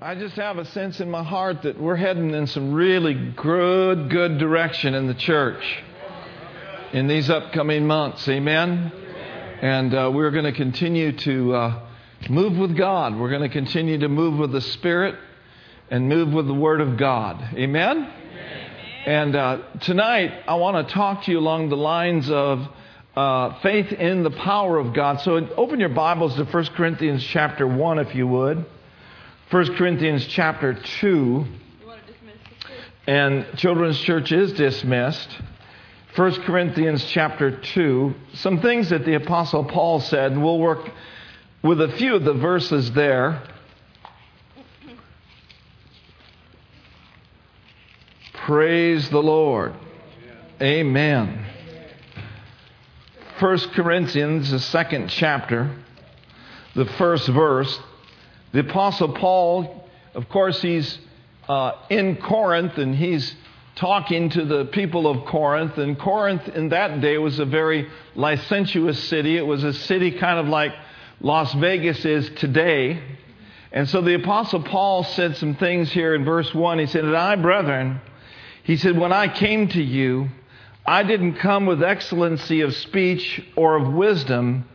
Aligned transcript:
I 0.00 0.14
just 0.14 0.36
have 0.36 0.58
a 0.58 0.64
sense 0.64 1.00
in 1.00 1.10
my 1.10 1.24
heart 1.24 1.62
that 1.62 1.76
we're 1.76 1.96
heading 1.96 2.32
in 2.32 2.46
some 2.46 2.72
really 2.72 3.14
good, 3.14 4.08
good 4.10 4.38
direction 4.38 4.94
in 4.94 5.08
the 5.08 5.14
church 5.14 5.82
in 6.92 7.08
these 7.08 7.28
upcoming 7.28 7.84
months. 7.84 8.28
Amen? 8.28 8.92
And 9.60 9.92
uh, 9.92 10.12
we're 10.14 10.30
going 10.30 10.44
to 10.44 10.52
continue 10.52 11.10
to 11.10 11.52
uh, 11.52 11.86
move 12.30 12.56
with 12.56 12.76
God. 12.76 13.18
We're 13.18 13.30
going 13.30 13.42
to 13.42 13.48
continue 13.48 13.98
to 13.98 14.08
move 14.08 14.38
with 14.38 14.52
the 14.52 14.60
Spirit 14.60 15.16
and 15.90 16.08
move 16.08 16.32
with 16.32 16.46
the 16.46 16.54
Word 16.54 16.80
of 16.80 16.96
God. 16.96 17.42
Amen? 17.54 17.96
Amen. 17.96 18.70
And 19.04 19.34
uh, 19.34 19.58
tonight, 19.80 20.32
I 20.46 20.54
want 20.54 20.86
to 20.86 20.94
talk 20.94 21.24
to 21.24 21.32
you 21.32 21.40
along 21.40 21.70
the 21.70 21.76
lines 21.76 22.30
of 22.30 22.68
uh, 23.16 23.58
faith 23.62 23.90
in 23.90 24.22
the 24.22 24.30
power 24.30 24.78
of 24.78 24.94
God. 24.94 25.22
So 25.22 25.34
open 25.56 25.80
your 25.80 25.88
Bibles 25.88 26.36
to 26.36 26.44
1 26.44 26.66
Corinthians 26.76 27.24
chapter 27.24 27.66
1, 27.66 27.98
if 27.98 28.14
you 28.14 28.28
would. 28.28 28.64
1 29.50 29.76
Corinthians 29.76 30.26
chapter 30.26 30.74
2. 30.74 31.46
And 33.06 33.46
Children's 33.56 33.98
Church 33.98 34.30
is 34.30 34.52
dismissed. 34.52 35.38
1 36.16 36.42
Corinthians 36.42 37.02
chapter 37.04 37.58
2. 37.58 38.14
Some 38.34 38.60
things 38.60 38.90
that 38.90 39.06
the 39.06 39.14
Apostle 39.14 39.64
Paul 39.64 40.00
said, 40.00 40.32
and 40.32 40.44
we'll 40.44 40.58
work 40.58 40.90
with 41.62 41.80
a 41.80 41.88
few 41.92 42.14
of 42.14 42.24
the 42.24 42.34
verses 42.34 42.92
there. 42.92 43.42
Praise 48.34 49.08
the 49.08 49.22
Lord. 49.22 49.72
Amen. 50.60 51.46
1 53.38 53.58
Corinthians, 53.70 54.50
the 54.50 54.58
second 54.58 55.08
chapter, 55.08 55.74
the 56.74 56.84
first 56.84 57.28
verse. 57.28 57.80
The 58.52 58.60
Apostle 58.60 59.12
Paul, 59.12 59.88
of 60.14 60.28
course, 60.28 60.62
he's 60.62 60.98
uh, 61.48 61.72
in 61.90 62.16
Corinth 62.16 62.78
and 62.78 62.94
he's 62.94 63.34
talking 63.76 64.30
to 64.30 64.44
the 64.44 64.64
people 64.66 65.06
of 65.06 65.26
Corinth. 65.26 65.76
And 65.76 65.98
Corinth 65.98 66.48
in 66.48 66.70
that 66.70 67.00
day 67.00 67.18
was 67.18 67.38
a 67.38 67.44
very 67.44 67.88
licentious 68.14 69.02
city. 69.04 69.36
It 69.36 69.46
was 69.46 69.64
a 69.64 69.72
city 69.72 70.12
kind 70.12 70.38
of 70.38 70.48
like 70.48 70.72
Las 71.20 71.52
Vegas 71.54 72.04
is 72.04 72.30
today. 72.36 73.02
And 73.70 73.88
so 73.88 74.00
the 74.00 74.14
Apostle 74.14 74.62
Paul 74.62 75.04
said 75.04 75.36
some 75.36 75.54
things 75.54 75.92
here 75.92 76.14
in 76.14 76.24
verse 76.24 76.54
1. 76.54 76.78
He 76.78 76.86
said, 76.86 77.04
And 77.04 77.16
I, 77.16 77.36
brethren, 77.36 78.00
he 78.62 78.76
said, 78.76 78.96
when 78.98 79.12
I 79.12 79.28
came 79.28 79.68
to 79.68 79.82
you, 79.82 80.28
I 80.86 81.02
didn't 81.02 81.34
come 81.34 81.66
with 81.66 81.82
excellency 81.82 82.62
of 82.62 82.74
speech 82.74 83.42
or 83.56 83.76
of 83.76 83.92
wisdom, 83.92 84.66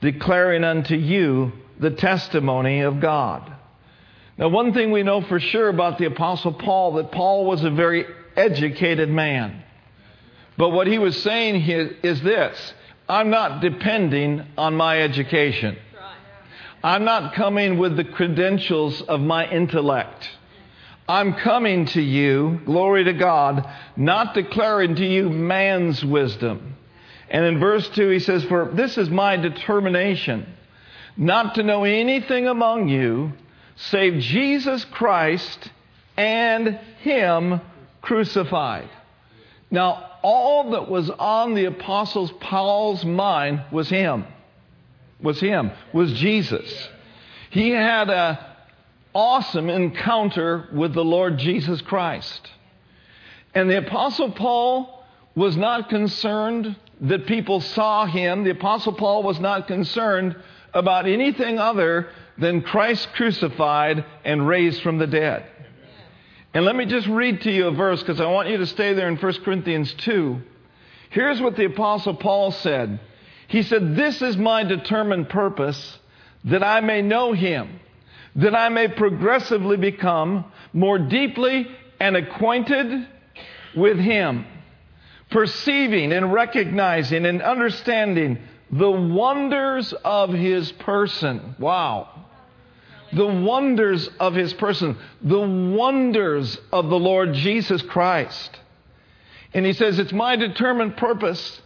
declaring 0.00 0.64
unto 0.64 0.96
you 0.96 1.52
the 1.80 1.90
testimony 1.90 2.80
of 2.80 3.00
God. 3.00 3.52
Now, 4.38 4.48
one 4.48 4.72
thing 4.72 4.90
we 4.90 5.02
know 5.02 5.22
for 5.22 5.40
sure 5.40 5.68
about 5.68 5.98
the 5.98 6.06
Apostle 6.06 6.52
Paul 6.52 6.94
that 6.94 7.10
Paul 7.10 7.44
was 7.44 7.64
a 7.64 7.70
very 7.70 8.06
educated 8.36 9.08
man. 9.08 9.62
But 10.56 10.70
what 10.70 10.86
he 10.86 10.98
was 10.98 11.20
saying 11.22 11.62
is 12.02 12.20
this 12.22 12.74
I'm 13.08 13.30
not 13.30 13.60
depending 13.60 14.46
on 14.56 14.76
my 14.76 15.02
education. 15.02 15.76
I'm 16.82 17.04
not 17.04 17.34
coming 17.34 17.76
with 17.78 17.96
the 17.96 18.04
credentials 18.04 19.02
of 19.02 19.20
my 19.20 19.50
intellect. 19.50 20.28
I'm 21.06 21.34
coming 21.34 21.86
to 21.86 22.00
you, 22.00 22.60
glory 22.64 23.04
to 23.04 23.12
God, 23.12 23.68
not 23.96 24.32
declaring 24.32 24.94
to 24.94 25.04
you 25.04 25.28
man's 25.28 26.04
wisdom. 26.04 26.76
And 27.28 27.44
in 27.44 27.58
verse 27.58 27.88
2, 27.90 28.08
he 28.08 28.18
says, 28.20 28.44
For 28.44 28.70
this 28.72 28.96
is 28.96 29.10
my 29.10 29.36
determination 29.36 30.46
not 31.16 31.54
to 31.56 31.62
know 31.62 31.84
anything 31.84 32.46
among 32.46 32.88
you 32.88 33.32
save 33.76 34.20
Jesus 34.20 34.84
Christ 34.86 35.70
and 36.16 36.78
Him 37.00 37.60
crucified. 38.02 38.88
Now, 39.70 40.06
all 40.22 40.72
that 40.72 40.90
was 40.90 41.08
on 41.10 41.54
the 41.54 41.66
Apostle 41.66 42.28
Paul's 42.28 43.04
mind 43.04 43.62
was 43.70 43.88
Him. 43.88 44.26
Was 45.22 45.40
Him, 45.40 45.70
was 45.92 46.12
Jesus. 46.14 46.88
He 47.50 47.70
had 47.70 48.10
an 48.10 48.38
awesome 49.14 49.70
encounter 49.70 50.68
with 50.72 50.94
the 50.94 51.04
Lord 51.04 51.38
Jesus 51.38 51.80
Christ. 51.82 52.50
And 53.54 53.68
the 53.68 53.78
Apostle 53.78 54.32
Paul 54.32 55.04
was 55.34 55.56
not 55.56 55.88
concerned 55.88 56.76
that 57.00 57.26
people 57.26 57.60
saw 57.60 58.06
him. 58.06 58.44
The 58.44 58.50
Apostle 58.50 58.92
Paul 58.92 59.22
was 59.22 59.40
not 59.40 59.66
concerned 59.66 60.36
about 60.72 61.06
anything 61.06 61.58
other 61.58 62.08
than 62.38 62.62
Christ 62.62 63.08
crucified 63.14 64.04
and 64.24 64.46
raised 64.46 64.82
from 64.82 64.98
the 64.98 65.06
dead. 65.06 65.44
And 66.52 66.64
let 66.64 66.74
me 66.74 66.86
just 66.86 67.06
read 67.06 67.42
to 67.42 67.52
you 67.52 67.68
a 67.68 67.72
verse 67.72 68.00
because 68.00 68.20
I 68.20 68.26
want 68.26 68.48
you 68.48 68.56
to 68.58 68.66
stay 68.66 68.92
there 68.92 69.08
in 69.08 69.16
1 69.16 69.32
Corinthians 69.44 69.92
2. 69.94 70.40
Here's 71.10 71.40
what 71.40 71.56
the 71.56 71.66
Apostle 71.66 72.14
Paul 72.14 72.50
said 72.52 72.98
He 73.48 73.62
said, 73.62 73.96
This 73.96 74.20
is 74.22 74.36
my 74.36 74.64
determined 74.64 75.28
purpose, 75.28 75.98
that 76.44 76.64
I 76.64 76.80
may 76.80 77.02
know 77.02 77.32
him, 77.32 77.80
that 78.36 78.54
I 78.54 78.68
may 78.68 78.88
progressively 78.88 79.76
become 79.76 80.50
more 80.72 80.98
deeply 80.98 81.68
and 82.00 82.16
acquainted 82.16 83.06
with 83.76 83.98
him, 83.98 84.46
perceiving 85.30 86.12
and 86.12 86.32
recognizing 86.32 87.26
and 87.26 87.42
understanding 87.42 88.38
the 88.72 88.90
wonders 88.90 89.92
of 90.04 90.32
his 90.32 90.70
person. 90.72 91.56
Wow. 91.58 92.08
The 93.12 93.26
wonders 93.26 94.08
of 94.20 94.34
his 94.34 94.52
person. 94.52 94.96
The 95.22 95.40
wonders 95.40 96.56
of 96.72 96.88
the 96.88 96.98
Lord 96.98 97.34
Jesus 97.34 97.82
Christ. 97.82 98.58
And 99.52 99.66
he 99.66 99.72
says, 99.72 99.98
It's 99.98 100.12
my 100.12 100.36
determined 100.36 100.96
purpose 100.96 101.60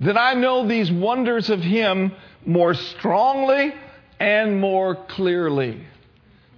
that 0.00 0.18
I 0.18 0.34
know 0.34 0.66
these 0.66 0.90
wonders 0.90 1.48
of 1.48 1.60
him 1.60 2.12
more 2.44 2.74
strongly 2.74 3.74
and 4.18 4.60
more 4.60 4.94
clearly. 4.94 5.82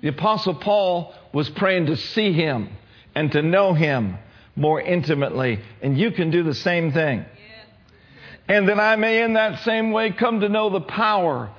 The 0.01 0.09
Apostle 0.09 0.55
Paul 0.55 1.15
was 1.33 1.49
praying 1.51 1.87
to 1.87 1.97
see 1.97 2.33
him 2.33 2.71
and 3.15 3.31
to 3.33 3.43
know 3.43 3.73
him 3.73 4.19
more 4.57 4.81
intimately. 4.81 5.61
And 5.81 5.97
you 5.97 6.11
can 6.11 6.31
do 6.31 6.43
the 6.43 6.55
same 6.55 6.93
thing 6.93 7.25
and 8.49 8.69
that 8.69 8.81
I 8.81 8.97
may 8.97 9.23
in 9.23 9.35
that 9.35 9.61
same 9.61 9.93
way 9.93 10.11
come 10.11 10.41
to 10.41 10.49
know 10.49 10.71
the 10.71 10.81
power 10.81 11.51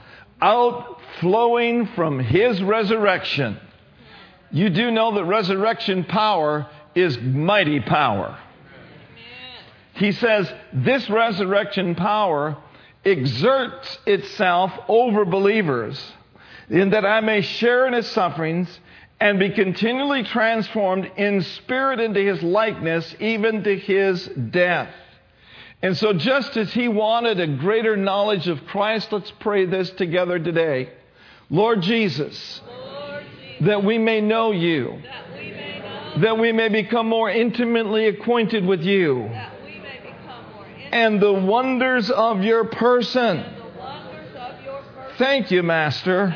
outflowing 0.41 1.87
from 1.87 2.19
his 2.19 2.61
resurrection. 2.61 3.59
You 4.51 4.69
do 4.69 4.91
know 4.91 5.15
that 5.15 5.23
resurrection 5.23 6.03
power 6.03 6.67
is 6.93 7.17
mighty 7.19 7.79
power. 7.79 8.37
He 9.95 10.11
says 10.11 10.51
this 10.73 11.09
resurrection 11.09 11.95
power 11.95 12.57
exerts 13.05 13.97
itself 14.05 14.71
over 14.87 15.25
believers 15.25 16.01
in 16.69 16.91
that 16.91 17.05
I 17.05 17.21
may 17.21 17.41
share 17.41 17.87
in 17.87 17.93
his 17.93 18.09
sufferings 18.09 18.79
and 19.19 19.39
be 19.39 19.49
continually 19.49 20.23
transformed 20.23 21.09
in 21.15 21.41
spirit 21.41 21.99
into 21.99 22.19
his 22.19 22.41
likeness, 22.43 23.15
even 23.19 23.63
to 23.63 23.77
his 23.77 24.25
death 24.25 24.89
and 25.83 25.97
so, 25.97 26.13
just 26.13 26.55
as 26.55 26.71
he 26.71 26.87
wanted 26.87 27.41
a 27.41 27.47
greater 27.57 27.97
knowledge 27.97 28.47
of 28.47 28.65
Christ, 28.67 29.11
let's 29.11 29.31
pray 29.41 29.65
this 29.65 29.89
together 29.89 30.39
today. 30.39 30.89
Lord 31.49 31.81
Jesus, 31.81 32.61
that 33.59 33.83
we 33.83 33.97
may 33.97 34.21
know 34.21 34.53
you, 34.53 35.01
that 36.21 36.39
we 36.39 36.53
may, 36.53 36.69
become 36.69 37.09
more 37.09 37.29
intimately 37.29 38.07
acquainted 38.07 38.65
with 38.65 38.81
you, 38.81 39.23
and 40.93 41.21
the 41.21 41.33
wonders 41.33 42.09
of 42.09 42.43
your 42.43 42.63
person. 42.63 43.43
Thank 45.17 45.51
you, 45.51 45.63
Master. 45.63 46.33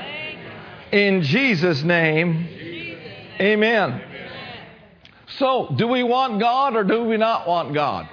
In 0.92 1.22
Jesus' 1.22 1.84
name. 1.84 2.50
Amen. 3.40 3.92
Amen. 3.94 4.02
So, 5.38 5.74
do 5.78 5.88
we 5.88 6.04
want 6.04 6.42
God 6.42 6.76
or 6.76 6.84
do 6.84 7.04
we 7.04 7.16
not 7.16 7.48
want 7.48 7.74
God? 7.74 8.10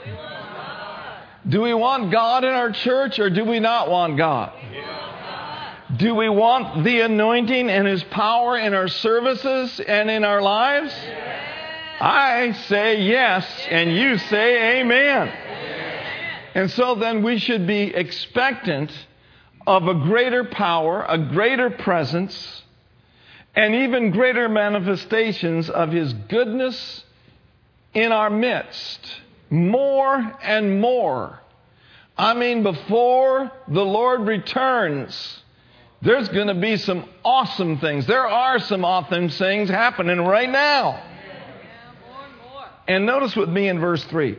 Do 1.47 1.61
we 1.61 1.75
want 1.75 2.11
God 2.11 2.45
in 2.45 2.51
our 2.51 2.71
church 2.71 3.19
or 3.19 3.29
do 3.29 3.45
we 3.45 3.61
not 3.61 3.91
want 3.91 4.17
God? 4.17 4.53
Do 5.97 6.15
we 6.15 6.29
want 6.29 6.85
the 6.85 7.01
anointing 7.01 7.69
and 7.69 7.87
His 7.87 8.03
power 8.05 8.57
in 8.57 8.73
our 8.73 8.89
services 8.89 9.79
and 9.81 10.11
in 10.11 10.25
our 10.25 10.41
lives? 10.41 10.95
I 12.01 12.53
say 12.67 13.03
yes, 13.03 13.47
and 13.71 13.95
you 13.95 14.19
say 14.19 14.81
amen. 14.81 15.29
And 16.55 16.71
so 16.71 16.95
then 16.95 17.23
we 17.23 17.39
should 17.39 17.67
be 17.67 17.95
expectant 17.95 18.91
of 19.67 19.87
a 19.87 19.95
greater 19.95 20.45
power, 20.45 21.05
a 21.07 21.19
greater 21.19 21.71
presence, 21.71 22.63
and 23.55 23.75
even 23.75 24.11
greater 24.11 24.49
manifestations 24.49 25.69
of 25.69 25.93
His 25.93 26.13
goodness 26.13 27.05
in 27.93 28.11
our 28.11 28.31
midst 28.31 29.01
more 29.51 30.17
and 30.43 30.81
more. 30.81 31.41
I 32.17 32.35
mean, 32.35 32.63
before 32.63 33.51
the 33.69 33.85
Lord 33.85 34.23
returns, 34.23 35.43
There's 36.05 36.29
going 36.29 36.49
to 36.49 36.55
be 36.55 36.77
some 36.77 37.09
awesome 37.25 37.79
things. 37.79 38.07
There 38.07 38.27
are 38.27 38.59
some 38.59 38.85
awesome 38.85 39.31
things 39.31 39.71
happening 39.71 40.21
right 40.21 40.51
now. 40.51 41.03
And 42.87 43.07
notice 43.07 43.35
with 43.35 43.49
me 43.49 43.69
in 43.69 43.81
verse 43.81 44.05
3. 44.05 44.37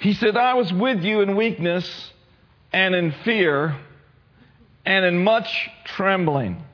He 0.00 0.12
said, 0.14 0.36
I 0.36 0.54
was 0.54 0.72
with 0.72 1.04
you 1.04 1.20
in 1.20 1.36
weakness 1.36 2.12
and 2.72 2.96
in 2.96 3.12
fear 3.24 3.76
and 4.84 5.04
in 5.04 5.22
much 5.22 5.70
trembling. 5.84 6.64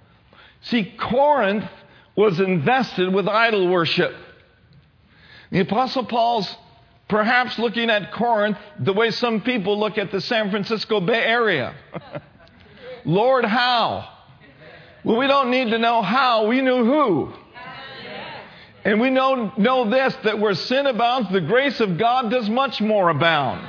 See, 0.63 0.95
Corinth 0.99 1.69
was 2.17 2.41
invested 2.41 3.13
with 3.13 3.29
idol 3.29 3.69
worship. 3.69 4.15
The 5.51 5.61
Apostle 5.61 6.07
Paul's 6.07 6.57
perhaps 7.09 7.59
looking 7.59 7.91
at 7.91 8.13
Corinth 8.13 8.59
the 8.79 8.93
way 8.93 9.11
some 9.11 9.41
people 9.41 9.79
look 9.79 9.99
at 9.99 10.11
the 10.11 10.21
San 10.21 10.51
Francisco 10.51 11.01
Bay 11.01 11.23
Area. 11.23 11.75
Lord, 13.05 13.45
how? 13.45 14.09
Well, 15.05 15.17
we 15.17 15.27
don't 15.27 15.51
need 15.51 15.71
to 15.71 15.79
know 15.79 16.03
how, 16.03 16.47
we 16.47 16.61
knew 16.61 16.85
who. 16.85 17.33
And 18.85 19.01
we 19.01 19.11
know, 19.11 19.53
know 19.57 19.91
this 19.91 20.15
that 20.23 20.39
where 20.39 20.55
sin 20.55 20.87
abounds, 20.87 21.33
the 21.33 21.41
grace 21.41 21.81
of 21.81 21.99
God 21.99 22.31
does 22.31 22.49
much 22.49 22.81
more 22.81 23.09
abound. 23.09 23.69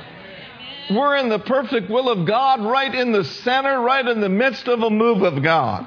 We're 0.90 1.16
in 1.16 1.28
the 1.28 1.40
perfect 1.40 1.90
will 1.90 2.08
of 2.08 2.26
God, 2.26 2.62
right 2.62 2.94
in 2.94 3.12
the 3.12 3.24
center, 3.24 3.80
right 3.80 4.06
in 4.06 4.20
the 4.20 4.28
midst 4.28 4.68
of 4.68 4.80
a 4.80 4.90
move 4.90 5.22
of 5.22 5.42
God. 5.42 5.86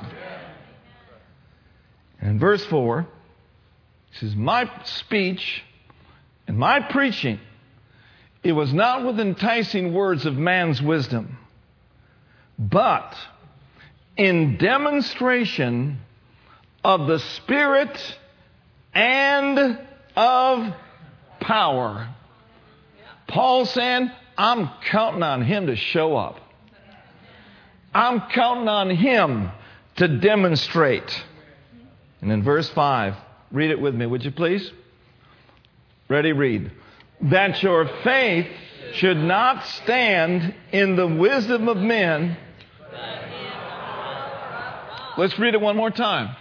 And 2.20 2.40
verse 2.40 2.64
4 2.66 3.08
says, 4.20 4.36
My 4.36 4.70
speech 4.84 5.64
and 6.52 6.60
my 6.60 6.82
preaching, 6.82 7.40
it 8.44 8.52
was 8.52 8.74
not 8.74 9.06
with 9.06 9.22
enticing 9.22 9.94
words 9.94 10.26
of 10.26 10.36
man's 10.36 10.82
wisdom, 10.82 11.38
but 12.60 13.16
in 14.18 14.58
demonstration 14.58 16.00
of 16.84 17.08
the 17.08 17.20
Spirit 17.20 18.18
and 18.94 19.80
of 20.18 20.74
power. 21.40 22.14
Paul 23.30 23.66
saying, 23.66 24.12
I'm 24.38 24.72
counting 24.88 25.24
on 25.24 25.44
him 25.44 25.68
to 25.68 25.78
show 25.78 26.18
up. 26.18 26.38
I'm 27.94 28.24
counting 28.30 28.68
on 28.68 28.90
him 28.90 29.52
to 29.96 30.20
demonstrate. 30.20 31.24
And 32.20 32.30
in 32.30 32.44
verse 32.44 32.68
5, 32.72 33.16
read 33.54 33.72
it 33.72 33.80
with 33.80 33.96
me, 33.96 34.06
would 34.06 34.26
you 34.26 34.32
please? 34.32 34.70
Ready, 36.12 36.34
read. 36.34 36.70
That 37.22 37.64
your 37.64 37.90
faith 38.04 38.46
should 38.96 39.16
not 39.16 39.66
stand 39.66 40.54
in 40.74 40.98
the 40.98 41.08
wisdom 41.08 41.70
of 41.70 41.78
men. 41.78 42.36
Let's 45.18 45.40
read 45.40 45.54
it 45.54 45.62
one 45.62 45.78
more 45.78 45.90
time. 45.90 46.36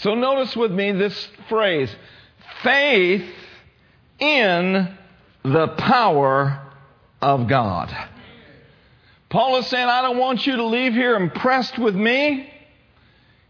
So 0.00 0.14
notice 0.14 0.54
with 0.54 0.72
me 0.72 0.92
this 0.92 1.26
phrase 1.48 1.88
faith 2.64 3.24
in 4.18 4.94
the 5.42 5.68
power 5.68 6.60
of 7.22 7.48
God. 7.48 7.96
Paul 9.28 9.56
is 9.56 9.66
saying, 9.66 9.88
I 9.88 10.02
don't 10.02 10.18
want 10.18 10.46
you 10.46 10.56
to 10.56 10.64
leave 10.64 10.92
here 10.92 11.16
impressed 11.16 11.78
with 11.78 11.94
me, 11.94 12.52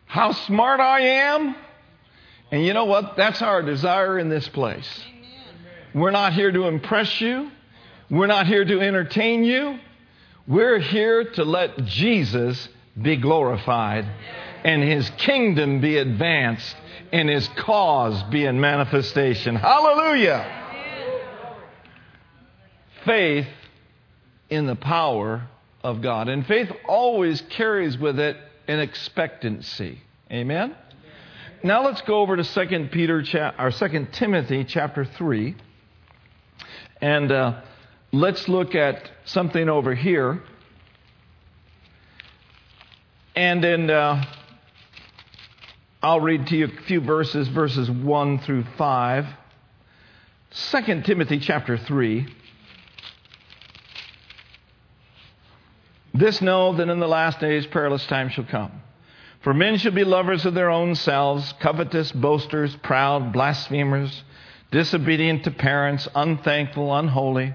how 0.07 0.33
smart 0.33 0.81
I 0.81 1.01
am. 1.01 1.55
And 2.51 2.65
you 2.65 2.73
know 2.73 2.85
what? 2.85 3.17
That's 3.17 3.43
our 3.43 3.63
desire 3.63 4.19
in 4.19 4.29
this 4.29 4.49
place. 4.49 4.89
We're 5.95 6.13
not 6.13 6.33
here 6.33 6.53
to 6.53 6.67
impress 6.67 7.21
you. 7.21 7.51
We're 8.09 8.27
not 8.27 8.47
here 8.47 8.65
to 8.65 8.81
entertain 8.81 9.45
you. 9.45 9.79
We're 10.47 10.79
here 10.79 11.25
to 11.25 11.45
let 11.45 11.85
Jesus 11.85 12.69
be 13.01 13.17
glorified 13.17 14.07
and 14.65 14.83
his 14.83 15.11
kingdom 15.11 15.81
be 15.81 15.99
advanced 15.99 16.77
and 17.13 17.29
his 17.29 17.47
cause 17.49 18.23
be 18.25 18.45
in 18.45 18.61
manifestation. 18.61 19.57
Hallelujah! 19.57 20.45
Faith 23.05 23.49
in 24.51 24.67
the 24.67 24.75
power 24.77 25.49
of 25.87 26.03
God. 26.03 26.29
And 26.29 26.45
faith 26.45 26.69
always 26.89 27.41
carries 27.51 27.97
with 27.97 28.19
it 28.19 28.37
an 28.67 28.81
expectancy. 28.81 30.01
Amen? 30.33 30.75
Now 31.63 31.85
let's 31.85 32.01
go 32.03 32.21
over 32.21 32.37
to 32.37 32.43
2 32.43 32.89
Peter 32.91 33.23
or 33.57 33.71
2 33.71 34.07
Timothy 34.13 34.65
chapter 34.65 35.05
3. 35.05 35.55
And 37.01 37.31
uh, 37.31 37.61
let's 38.13 38.49
look 38.49 38.75
at 38.75 39.09
something 39.27 39.69
over 39.69 39.95
here. 39.95 40.43
And 43.37 43.65
in 43.65 43.89
uh, 43.89 44.25
I'll 46.03 46.21
read 46.21 46.49
to 46.49 46.57
you 46.57 46.65
a 46.65 46.83
few 46.83 47.01
verses, 47.01 47.47
verses 47.47 47.89
1 47.89 48.41
through 48.41 48.65
5. 48.77 49.27
2 50.73 51.03
Timothy 51.03 51.39
chapter 51.39 51.79
3. 51.79 52.27
This 56.19 56.41
know 56.41 56.73
that 56.75 56.89
in 56.89 56.99
the 56.99 57.07
last 57.07 57.41
days 57.41 57.67
perilous 57.67 58.07
times 58.07 58.33
shall 58.33 58.45
come. 58.45 58.73
For 59.41 59.53
men 59.53 59.77
shall 59.77 59.93
be 59.93 60.03
lovers 60.03 60.47
of 60.47 60.55
their 60.55 60.71
own 60.71 60.95
selves, 60.95 61.53
covetous, 61.61 62.11
boasters, 62.11 62.75
proud, 62.77 63.35
blasphemers, 63.35 64.25
disobedient 64.71 65.45
to 65.45 65.51
parents, 65.51 66.09
unthankful, 66.15 66.97
unholy, 66.97 67.55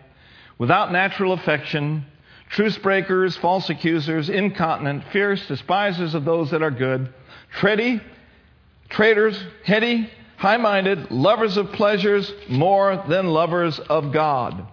without 0.60 0.92
natural 0.92 1.34
affection, 1.34 2.06
truce 2.50 2.78
breakers, 2.78 3.36
false 3.38 3.70
accusers, 3.70 4.30
incontinent, 4.30 5.06
fierce, 5.12 5.48
despisers 5.48 6.14
of 6.14 6.24
those 6.24 6.52
that 6.52 6.62
are 6.62 6.72
good, 6.72 7.12
tready, 7.54 8.00
traitors, 8.90 9.44
heady, 9.64 10.08
high 10.38 10.58
minded, 10.58 11.10
lovers 11.10 11.58
of 11.58 11.72
pleasures 11.72 12.32
more 12.48 13.04
than 13.08 13.28
lovers 13.28 13.80
of 13.80 14.12
God. 14.12 14.68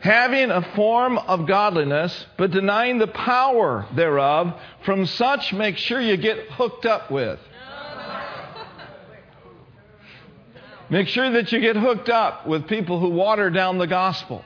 Having 0.00 0.50
a 0.50 0.62
form 0.74 1.18
of 1.18 1.46
godliness, 1.46 2.26
but 2.36 2.50
denying 2.50 2.98
the 2.98 3.06
power 3.06 3.86
thereof, 3.94 4.54
from 4.84 5.06
such 5.06 5.52
make 5.52 5.78
sure 5.78 6.00
you 6.00 6.16
get 6.16 6.50
hooked 6.50 6.86
up 6.86 7.10
with. 7.10 7.40
Make 10.88 11.08
sure 11.08 11.30
that 11.32 11.50
you 11.50 11.60
get 11.60 11.76
hooked 11.76 12.08
up 12.08 12.46
with 12.46 12.68
people 12.68 13.00
who 13.00 13.10
water 13.10 13.50
down 13.50 13.78
the 13.78 13.88
gospel 13.88 14.44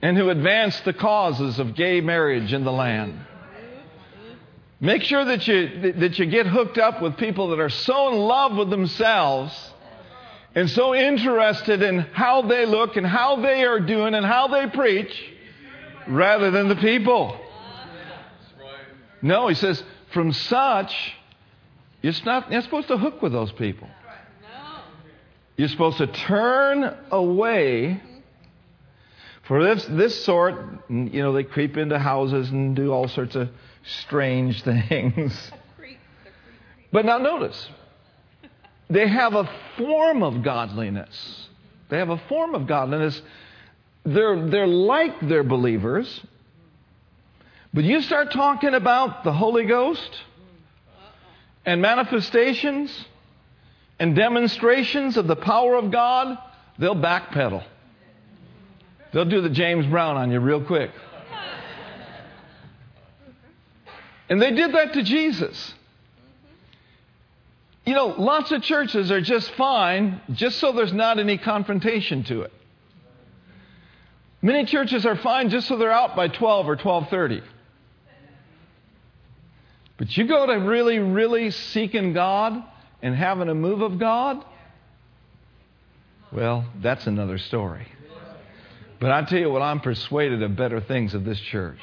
and 0.00 0.16
who 0.16 0.30
advance 0.30 0.80
the 0.80 0.92
causes 0.92 1.58
of 1.58 1.74
gay 1.74 2.00
marriage 2.00 2.52
in 2.52 2.64
the 2.64 2.72
land. 2.72 3.18
Make 4.80 5.02
sure 5.02 5.24
that 5.24 5.46
you, 5.48 5.92
that 5.92 6.18
you 6.18 6.26
get 6.26 6.46
hooked 6.46 6.78
up 6.78 7.00
with 7.00 7.16
people 7.16 7.48
that 7.48 7.60
are 7.60 7.70
so 7.70 8.12
in 8.12 8.18
love 8.18 8.56
with 8.56 8.70
themselves 8.70 9.72
and 10.54 10.70
so 10.70 10.94
interested 10.94 11.82
in 11.82 12.00
how 12.00 12.42
they 12.42 12.66
look 12.66 12.96
and 12.96 13.06
how 13.06 13.40
they 13.40 13.64
are 13.64 13.80
doing 13.80 14.14
and 14.14 14.24
how 14.24 14.48
they 14.48 14.68
preach 14.68 15.14
rather 16.08 16.50
than 16.50 16.68
the 16.68 16.76
people. 16.76 17.40
No, 19.20 19.48
he 19.48 19.54
says, 19.54 19.82
from 20.12 20.32
such, 20.32 20.94
it's 22.02 22.24
not, 22.24 22.52
you're 22.52 22.62
supposed 22.62 22.88
to 22.88 22.98
hook 22.98 23.22
with 23.22 23.32
those 23.32 23.50
people. 23.52 23.88
You're 25.56 25.68
supposed 25.68 25.98
to 25.98 26.06
turn 26.06 26.96
away. 27.10 28.02
For 29.44 29.62
this, 29.62 29.84
this 29.86 30.24
sort, 30.24 30.56
you 30.88 31.22
know, 31.22 31.32
they 31.32 31.44
creep 31.44 31.76
into 31.76 31.98
houses 31.98 32.50
and 32.50 32.74
do 32.74 32.92
all 32.92 33.08
sorts 33.08 33.36
of 33.36 33.48
strange 33.84 34.62
things. 34.64 35.52
But 36.92 37.04
now 37.04 37.18
notice, 37.18 37.68
they 38.88 39.08
have 39.08 39.34
a 39.34 39.48
form 39.76 40.22
of 40.22 40.42
godliness. 40.42 41.48
They 41.88 41.98
have 41.98 42.10
a 42.10 42.18
form 42.28 42.54
of 42.54 42.66
godliness. 42.66 43.20
They're, 44.04 44.48
they're 44.48 44.66
like 44.66 45.20
they're 45.22 45.42
believers. 45.42 46.20
But 47.72 47.84
you 47.84 48.02
start 48.02 48.32
talking 48.32 48.74
about 48.74 49.24
the 49.24 49.32
Holy 49.32 49.64
Ghost 49.64 50.10
and 51.66 51.80
manifestations 51.80 53.04
and 53.98 54.14
demonstrations 54.14 55.16
of 55.16 55.26
the 55.26 55.36
power 55.36 55.76
of 55.76 55.90
God, 55.90 56.38
they'll 56.78 56.94
backpedal. 56.94 57.64
They'll 59.12 59.24
do 59.24 59.40
the 59.40 59.50
James 59.50 59.86
Brown 59.86 60.16
on 60.16 60.30
you 60.30 60.40
real 60.40 60.64
quick. 60.64 60.90
And 64.28 64.40
they 64.40 64.52
did 64.52 64.72
that 64.74 64.94
to 64.94 65.02
Jesus. 65.02 65.74
You 67.86 67.94
know, 67.94 68.06
lots 68.06 68.50
of 68.50 68.62
churches 68.62 69.10
are 69.10 69.20
just 69.20 69.50
fine 69.52 70.20
just 70.32 70.58
so 70.58 70.72
there's 70.72 70.92
not 70.92 71.18
any 71.18 71.36
confrontation 71.36 72.24
to 72.24 72.42
it. 72.42 72.52
Many 74.40 74.64
churches 74.66 75.04
are 75.06 75.16
fine 75.16 75.50
just 75.50 75.68
so 75.68 75.76
they're 75.76 75.92
out 75.92 76.16
by 76.16 76.28
12 76.28 76.68
or 76.68 76.76
12:30. 76.76 77.42
But 79.96 80.16
you 80.16 80.26
go 80.26 80.46
to 80.46 80.54
really 80.54 80.98
really 80.98 81.50
seeking 81.50 82.12
God 82.14 82.62
and 83.02 83.14
having 83.14 83.48
a 83.48 83.54
move 83.54 83.82
of 83.82 83.98
God, 83.98 84.44
Well, 86.32 86.64
that's 86.82 87.06
another 87.06 87.38
story. 87.38 87.86
But 88.98 89.12
I 89.12 89.22
tell 89.22 89.38
you 89.38 89.50
what, 89.50 89.62
I'm 89.62 89.80
persuaded 89.80 90.42
of 90.42 90.56
better 90.56 90.80
things 90.80 91.14
of 91.14 91.24
this 91.24 91.38
church. 91.38 91.78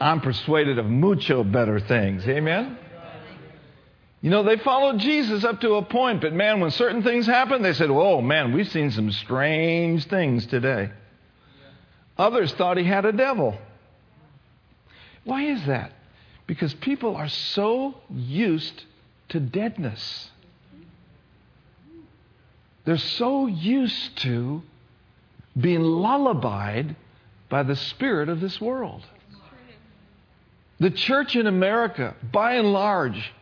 I'm 0.00 0.20
persuaded 0.20 0.78
of 0.78 0.86
mucho 0.86 1.42
better 1.42 1.80
things. 1.80 2.26
Amen? 2.28 2.78
You 4.22 4.28
know, 4.28 4.42
they 4.42 4.58
followed 4.58 4.98
Jesus 4.98 5.44
up 5.44 5.62
to 5.62 5.74
a 5.74 5.82
point, 5.82 6.20
but 6.20 6.34
man, 6.34 6.60
when 6.60 6.70
certain 6.70 7.02
things 7.02 7.26
happened, 7.26 7.64
they 7.64 7.72
said, 7.72 7.88
Oh, 7.90 8.20
man, 8.20 8.52
we've 8.52 8.68
seen 8.68 8.90
some 8.90 9.10
strange 9.12 10.06
things 10.06 10.46
today. 10.46 10.90
Others 12.18 12.52
thought 12.52 12.76
he 12.76 12.84
had 12.84 13.06
a 13.06 13.12
devil. 13.12 13.56
Why 15.24 15.44
is 15.44 15.64
that? 15.66 15.92
Because 16.46 16.74
people 16.74 17.16
are 17.16 17.28
so 17.28 17.94
used 18.10 18.84
to 19.30 19.40
deadness. 19.40 20.30
They're 22.84 22.98
so 22.98 23.46
used 23.46 24.18
to 24.18 24.62
being 25.58 25.82
lullabied 25.82 26.94
by 27.48 27.62
the 27.62 27.76
spirit 27.76 28.28
of 28.28 28.40
this 28.40 28.60
world. 28.60 29.02
The 30.78 30.90
church 30.90 31.36
in 31.36 31.46
America, 31.46 32.16
by 32.32 32.54
and 32.54 32.72
large, 32.72 33.32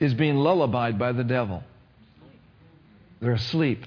is 0.00 0.14
being 0.14 0.36
lullabied 0.36 0.98
by 0.98 1.12
the 1.12 1.24
devil. 1.24 1.62
They're 3.20 3.32
asleep. 3.32 3.84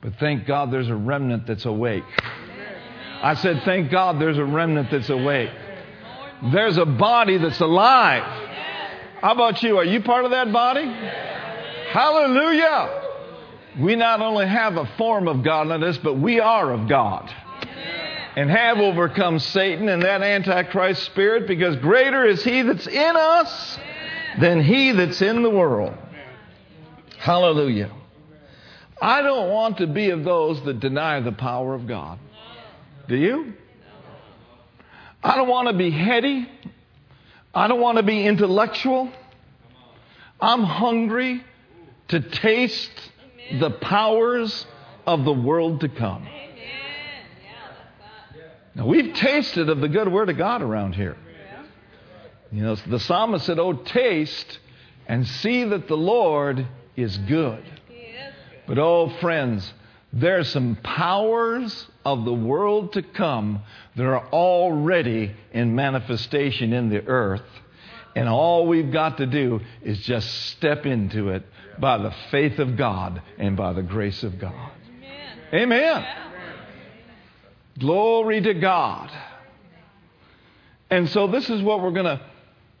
But 0.00 0.14
thank 0.16 0.46
God 0.46 0.70
there's 0.72 0.88
a 0.88 0.94
remnant 0.94 1.46
that's 1.46 1.64
awake. 1.64 2.04
I 3.22 3.34
said, 3.34 3.62
thank 3.64 3.90
God 3.90 4.20
there's 4.20 4.38
a 4.38 4.44
remnant 4.44 4.90
that's 4.90 5.10
awake. 5.10 5.50
There's 6.52 6.78
a 6.78 6.86
body 6.86 7.36
that's 7.36 7.60
alive. 7.60 8.22
How 9.20 9.32
about 9.32 9.62
you? 9.62 9.76
Are 9.76 9.84
you 9.84 10.00
part 10.00 10.24
of 10.24 10.30
that 10.30 10.50
body? 10.52 10.86
Hallelujah. 11.90 13.02
We 13.78 13.94
not 13.96 14.22
only 14.22 14.46
have 14.46 14.76
a 14.76 14.86
form 14.96 15.28
of 15.28 15.44
godliness, 15.44 15.98
but 15.98 16.14
we 16.14 16.40
are 16.40 16.72
of 16.72 16.88
God. 16.88 17.30
And 18.36 18.48
have 18.48 18.78
overcome 18.78 19.38
Satan 19.38 19.88
and 19.88 20.02
that 20.02 20.22
Antichrist 20.22 21.02
spirit 21.02 21.46
because 21.46 21.76
greater 21.76 22.24
is 22.24 22.42
he 22.42 22.62
that's 22.62 22.86
in 22.86 23.16
us 23.16 23.78
than 24.38 24.62
he 24.62 24.92
that's 24.92 25.20
in 25.22 25.42
the 25.42 25.50
world. 25.50 25.94
Hallelujah. 27.18 27.90
I 29.02 29.22
don't 29.22 29.50
want 29.50 29.78
to 29.78 29.86
be 29.86 30.10
of 30.10 30.24
those 30.24 30.62
that 30.64 30.80
deny 30.80 31.20
the 31.20 31.32
power 31.32 31.74
of 31.74 31.86
God. 31.86 32.18
Do 33.08 33.16
you? 33.16 33.54
I 35.22 35.36
don't 35.36 35.48
want 35.48 35.68
to 35.68 35.74
be 35.74 35.90
heady. 35.90 36.48
I 37.54 37.66
don't 37.66 37.80
want 37.80 37.96
to 37.96 38.02
be 38.02 38.26
intellectual. 38.26 39.10
I'm 40.40 40.62
hungry 40.62 41.42
to 42.08 42.20
taste 42.20 43.10
the 43.58 43.70
powers 43.70 44.66
of 45.06 45.24
the 45.24 45.32
world 45.32 45.80
to 45.80 45.88
come. 45.88 46.26
Now, 48.74 48.86
we've 48.86 49.12
tasted 49.14 49.68
of 49.68 49.80
the 49.80 49.88
good 49.88 50.10
word 50.10 50.30
of 50.30 50.38
God 50.38 50.62
around 50.62 50.94
here. 50.94 51.16
You 52.52 52.62
know, 52.62 52.74
the 52.74 53.00
psalmist 53.00 53.46
said, 53.46 53.58
Oh, 53.58 53.74
taste 53.74 54.58
and 55.06 55.26
see 55.26 55.64
that 55.64 55.88
the 55.88 55.96
Lord 55.96 56.66
is 56.96 57.16
good. 57.18 57.64
But, 58.66 58.78
oh, 58.78 59.08
friends, 59.20 59.72
there 60.12 60.38
are 60.38 60.44
some 60.44 60.76
powers 60.76 61.86
of 62.04 62.24
the 62.24 62.32
world 62.32 62.92
to 62.92 63.02
come 63.02 63.62
that 63.96 64.04
are 64.04 64.28
already 64.28 65.34
in 65.52 65.74
manifestation 65.74 66.72
in 66.72 66.88
the 66.88 67.04
earth. 67.06 67.42
And 68.14 68.28
all 68.28 68.66
we've 68.66 68.92
got 68.92 69.18
to 69.18 69.26
do 69.26 69.60
is 69.82 69.98
just 70.00 70.32
step 70.50 70.86
into 70.86 71.30
it 71.30 71.44
by 71.78 71.98
the 71.98 72.14
faith 72.30 72.58
of 72.58 72.76
God 72.76 73.22
and 73.38 73.56
by 73.56 73.72
the 73.72 73.82
grace 73.82 74.22
of 74.22 74.38
God. 74.38 74.70
Amen. 75.52 75.62
Amen. 75.62 76.06
Glory 77.78 78.40
to 78.42 78.54
God. 78.54 79.10
And 80.90 81.08
so, 81.08 81.28
this 81.28 81.48
is 81.48 81.62
what 81.62 81.82
we're 81.82 81.92
going 81.92 82.18
to 82.18 82.20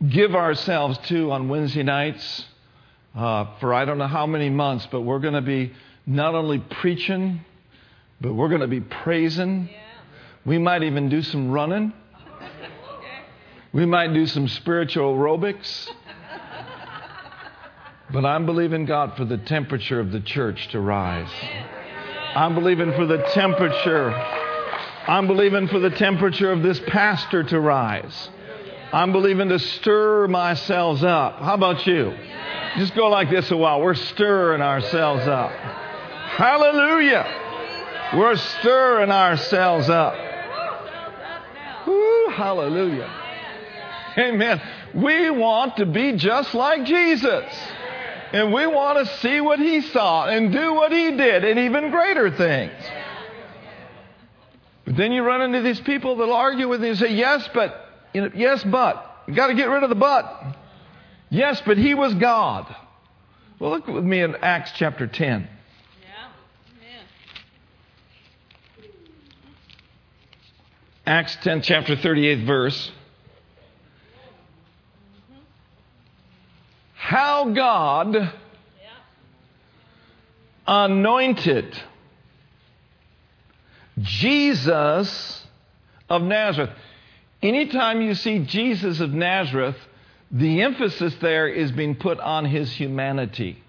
give 0.08 0.34
ourselves 0.34 0.98
to 1.08 1.30
on 1.30 1.48
Wednesday 1.48 1.82
nights 1.82 2.46
uh, 3.14 3.46
for 3.58 3.74
I 3.74 3.84
don't 3.84 3.98
know 3.98 4.06
how 4.06 4.26
many 4.26 4.50
months, 4.50 4.86
but 4.90 5.02
we're 5.02 5.18
going 5.18 5.34
to 5.34 5.42
be 5.42 5.72
not 6.06 6.34
only 6.34 6.58
preaching, 6.58 7.40
but 8.20 8.34
we're 8.34 8.48
going 8.48 8.60
to 8.60 8.66
be 8.66 8.80
praising. 8.80 9.68
Yeah. 9.70 9.78
We 10.44 10.58
might 10.58 10.82
even 10.82 11.08
do 11.08 11.22
some 11.22 11.50
running. 11.50 11.92
We 13.72 13.86
might 13.86 14.12
do 14.12 14.26
some 14.26 14.48
spiritual 14.48 15.16
aerobics. 15.16 15.88
But 18.12 18.24
I'm 18.24 18.44
believing 18.44 18.86
God 18.86 19.16
for 19.16 19.24
the 19.24 19.38
temperature 19.38 20.00
of 20.00 20.10
the 20.10 20.18
church 20.18 20.66
to 20.72 20.80
rise. 20.80 21.30
I'm 22.34 22.56
believing 22.56 22.92
for 22.94 23.06
the 23.06 23.18
temperature. 23.34 24.10
I'm 25.06 25.28
believing 25.28 25.68
for 25.68 25.78
the 25.78 25.90
temperature 25.90 26.50
of 26.50 26.64
this 26.64 26.80
pastor 26.88 27.44
to 27.44 27.60
rise. 27.60 28.30
I'm 28.92 29.12
believing 29.12 29.48
to 29.50 29.58
stir 29.58 30.26
myself 30.28 31.02
up. 31.02 31.38
How 31.38 31.54
about 31.54 31.86
you? 31.86 32.12
Just 32.76 32.94
go 32.94 33.08
like 33.08 33.30
this 33.30 33.50
a 33.50 33.56
while. 33.56 33.80
We're 33.80 33.94
stirring 33.94 34.62
ourselves 34.62 35.26
up. 35.26 35.50
Hallelujah. 35.50 37.26
We're 38.16 38.36
stirring 38.36 39.10
ourselves 39.10 39.88
up. 39.88 40.14
Woo, 41.86 42.28
hallelujah. 42.30 43.08
Amen. 44.18 44.60
We 44.94 45.30
want 45.30 45.76
to 45.76 45.86
be 45.86 46.12
just 46.16 46.52
like 46.54 46.84
Jesus. 46.84 47.44
And 48.32 48.52
we 48.52 48.66
want 48.66 48.98
to 48.98 49.18
see 49.18 49.40
what 49.40 49.58
he 49.58 49.80
saw 49.80 50.26
and 50.26 50.52
do 50.52 50.74
what 50.74 50.92
he 50.92 51.10
did 51.16 51.44
and 51.44 51.58
even 51.60 51.90
greater 51.90 52.30
things. 52.30 52.72
But 54.84 54.96
then 54.96 55.12
you 55.12 55.22
run 55.22 55.42
into 55.42 55.62
these 55.62 55.80
people 55.80 56.16
that'll 56.16 56.34
argue 56.34 56.68
with 56.68 56.82
you 56.82 56.90
and 56.90 56.98
say, 56.98 57.14
yes, 57.14 57.48
but, 57.54 57.89
you 58.12 58.22
know, 58.22 58.30
yes, 58.34 58.62
but. 58.64 59.06
You 59.26 59.34
got 59.34 59.48
to 59.48 59.54
get 59.54 59.68
rid 59.68 59.82
of 59.82 59.88
the 59.88 59.94
but. 59.94 60.56
Yes, 61.30 61.62
but 61.64 61.78
he 61.78 61.94
was 61.94 62.14
God. 62.14 62.74
Well, 63.58 63.70
look 63.70 63.86
with 63.86 64.04
me 64.04 64.20
in 64.20 64.34
Acts 64.36 64.72
chapter 64.74 65.06
10. 65.06 65.48
Acts 71.06 71.36
10, 71.42 71.62
chapter 71.62 71.96
38, 71.96 72.46
verse. 72.46 72.92
How 76.94 77.50
God 77.50 78.32
anointed 80.66 81.82
Jesus 83.98 85.42
of 86.08 86.22
Nazareth. 86.22 86.70
Anytime 87.42 88.02
you 88.02 88.14
see 88.14 88.40
Jesus 88.40 89.00
of 89.00 89.12
Nazareth, 89.12 89.76
the 90.30 90.62
emphasis 90.62 91.14
there 91.20 91.48
is 91.48 91.72
being 91.72 91.96
put 91.96 92.20
on 92.20 92.44
his 92.44 92.70
humanity. 92.72 93.62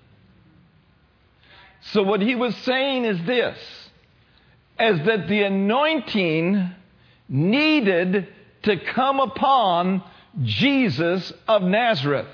So, 1.94 2.04
what 2.04 2.22
he 2.22 2.36
was 2.36 2.56
saying 2.58 3.06
is 3.06 3.24
this 3.26 3.58
as 4.78 5.00
that 5.06 5.28
the 5.28 5.44
anointing 5.44 6.72
needed 7.30 8.28
to 8.64 8.78
come 8.78 9.20
upon 9.20 10.04
Jesus 10.44 11.32
of 11.48 11.64
Nazareth. 11.64 12.28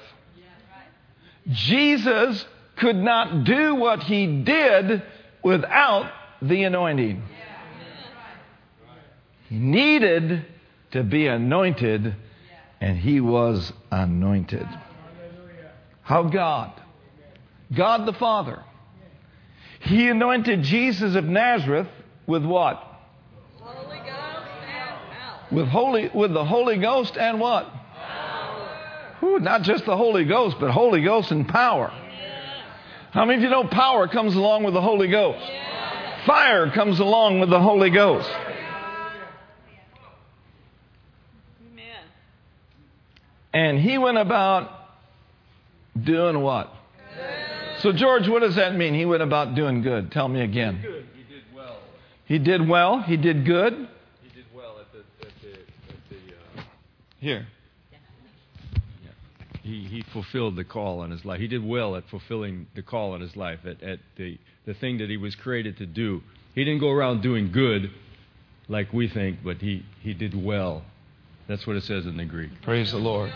Jesus 1.49 2.45
could 2.77 2.97
not 2.97 3.43
do 3.43 3.75
what 3.75 4.03
he 4.03 4.41
did 4.41 5.03
without 5.43 6.11
the 6.41 6.63
anointing. 6.63 7.23
He 9.49 9.55
needed 9.57 10.45
to 10.91 11.03
be 11.03 11.27
anointed 11.27 12.15
and 12.79 12.97
he 12.97 13.19
was 13.19 13.73
anointed. 13.91 14.67
How 16.01 16.23
God? 16.23 16.71
God 17.75 18.05
the 18.05 18.13
Father. 18.13 18.63
He 19.81 20.07
anointed 20.07 20.63
Jesus 20.63 21.15
of 21.15 21.25
Nazareth 21.25 21.87
with 22.25 22.45
what? 22.45 22.83
Holy 23.59 23.97
Ghost 23.97 24.09
and 24.09 24.67
power. 24.67 25.47
With 25.51 25.67
holy 25.67 26.09
with 26.13 26.33
the 26.33 26.45
Holy 26.45 26.77
Ghost 26.77 27.17
and 27.17 27.39
what? 27.39 27.71
Whew, 29.19 29.39
not 29.39 29.63
just 29.63 29.85
the 29.85 29.97
Holy 29.97 30.25
Ghost, 30.25 30.57
but 30.59 30.71
Holy 30.71 31.03
Ghost 31.03 31.31
and 31.31 31.47
power. 31.47 31.91
How 33.11 33.25
many 33.25 33.37
of 33.37 33.43
you 33.43 33.49
know 33.49 33.63
power 33.63 34.07
comes 34.07 34.35
along 34.35 34.63
with 34.63 34.73
the 34.73 34.81
Holy 34.81 35.07
Ghost? 35.07 35.43
Fire 36.25 36.69
comes 36.71 36.99
along 36.99 37.39
with 37.39 37.49
the 37.49 37.59
Holy 37.59 37.89
Ghost. 37.89 38.29
And 43.57 43.79
he 43.79 43.97
went 43.97 44.19
about 44.19 44.69
doing 45.99 46.39
what? 46.41 46.71
Good. 47.15 47.81
So, 47.81 47.91
George, 47.91 48.27
what 48.27 48.41
does 48.41 48.55
that 48.55 48.75
mean? 48.75 48.93
He 48.93 49.03
went 49.03 49.23
about 49.23 49.55
doing 49.55 49.81
good. 49.81 50.11
Tell 50.11 50.27
me 50.27 50.41
again. 50.41 50.79
Good. 50.79 51.07
He 51.15 51.23
did 51.23 51.43
well. 51.55 51.79
He 52.27 52.37
did 52.37 52.69
well. 52.69 53.01
He 53.01 53.17
did 53.17 53.47
good. 53.47 53.73
He 54.21 54.29
did 54.35 54.45
well 54.55 54.75
at 54.79 54.91
the. 54.91 54.99
At 54.99 55.33
the, 55.41 55.49
at 55.49 55.97
the 56.07 56.61
uh... 56.61 56.63
Here. 57.19 57.47
he, 59.63 59.85
he 59.85 60.03
fulfilled 60.13 60.55
the 60.55 60.63
call 60.63 60.99
on 60.99 61.09
his 61.09 61.25
life. 61.25 61.39
He 61.39 61.47
did 61.47 61.65
well 61.65 61.95
at 61.95 62.03
fulfilling 62.11 62.67
the 62.75 62.83
call 62.83 63.13
on 63.13 63.21
his 63.21 63.35
life, 63.35 63.61
at, 63.65 63.81
at 63.81 63.97
the, 64.17 64.37
the 64.67 64.75
thing 64.75 64.99
that 64.99 65.09
he 65.09 65.17
was 65.17 65.33
created 65.33 65.77
to 65.77 65.87
do. 65.87 66.21
He 66.53 66.63
didn't 66.63 66.79
go 66.79 66.91
around 66.91 67.23
doing 67.23 67.51
good 67.51 67.89
like 68.69 68.93
we 68.93 69.09
think, 69.09 69.39
but 69.43 69.57
he, 69.57 69.83
he 70.03 70.13
did 70.13 70.35
well. 70.35 70.83
That's 71.47 71.65
what 71.65 71.77
it 71.77 71.83
says 71.83 72.05
in 72.05 72.17
the 72.17 72.25
Greek. 72.25 72.49
Praise 72.61 72.91
the 72.91 72.97
Lord. 72.97 73.31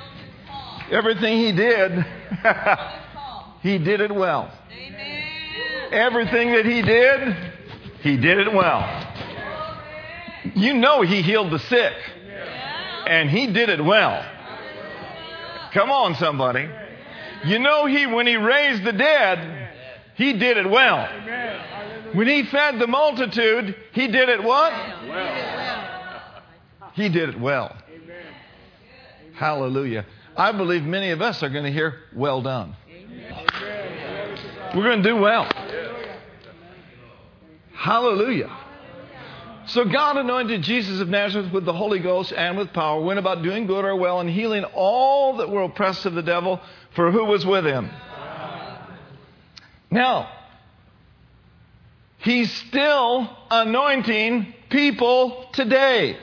Everything 0.92 1.38
he 1.38 1.54
did, 1.54 2.06
he 3.62 3.78
did 3.78 4.02
it 4.02 4.14
well. 4.14 4.52
Amen. 4.70 5.24
Everything 5.94 6.52
that 6.52 6.66
he 6.66 6.82
did, 6.82 7.36
he 8.02 8.18
did 8.18 8.40
it 8.40 8.54
well. 8.54 9.08
You 10.56 10.74
know 10.74 11.02
he 11.02 11.22
healed 11.22 11.52
the 11.52 11.60
sick, 11.60 11.94
and 13.08 13.30
he 13.30 13.48
did 13.48 13.70
it 13.70 13.84
well. 13.84 14.26
Come 15.74 15.90
on, 15.90 16.16
somebody. 16.16 16.68
You 17.46 17.60
know 17.60 17.86
he 17.86 18.08
when 18.08 18.28
he 18.28 18.36
raised 18.36 18.84
the 18.84 18.92
dead, 18.92 19.70
he 20.16 20.34
did 20.34 20.58
it 20.58 20.70
well. 20.70 21.08
When 22.14 22.28
he 22.28 22.44
fed 22.44 22.78
the 22.80 22.88
multitude, 22.88 23.76
he 23.94 24.08
did 24.08 24.28
it 24.28 24.44
what? 24.44 24.74
Well. 25.08 25.62
He 26.94 27.08
did 27.08 27.30
it 27.30 27.40
well. 27.40 27.74
Hallelujah. 29.42 30.06
I 30.38 30.52
believe 30.52 30.84
many 30.84 31.10
of 31.10 31.20
us 31.20 31.42
are 31.42 31.50
going 31.50 31.64
to 31.64 31.72
hear, 31.72 31.96
well 32.14 32.44
done. 32.44 32.76
We're 34.76 34.84
going 34.84 35.02
to 35.02 35.10
do 35.10 35.16
well. 35.16 35.50
Hallelujah. 37.74 38.56
So 39.66 39.86
God 39.86 40.18
anointed 40.18 40.62
Jesus 40.62 41.00
of 41.02 41.10
Nazareth 41.10 41.52
with 41.52 41.66
the 41.66 41.74
Holy 41.74 41.98
Ghost 41.98 42.32
and 42.32 42.56
with 42.56 42.72
power, 42.72 43.02
went 43.02 43.18
about 43.18 43.42
doing 43.42 43.66
good 43.66 43.84
or 43.84 43.96
well 43.96 44.20
and 44.20 44.30
healing 44.30 44.64
all 44.76 45.38
that 45.38 45.50
were 45.50 45.64
oppressed 45.64 46.06
of 46.06 46.14
the 46.14 46.22
devil, 46.22 46.62
for 46.94 47.12
who 47.12 47.26
was 47.26 47.44
with 47.44 47.66
him? 47.66 47.90
Now, 49.90 50.30
he's 52.20 52.52
still 52.52 53.28
anointing 53.50 54.54
people 54.70 55.50
today. 55.54 56.20